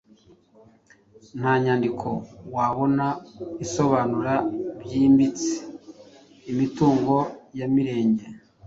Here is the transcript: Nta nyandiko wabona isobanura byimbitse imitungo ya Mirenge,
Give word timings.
Nta 1.39 1.53
nyandiko 1.63 2.07
wabona 2.55 3.05
isobanura 3.65 4.35
byimbitse 4.87 5.51
imitungo 6.51 7.15
ya 7.59 7.67
Mirenge, 7.73 8.25